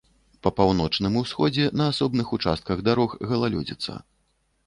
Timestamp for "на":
1.81-1.85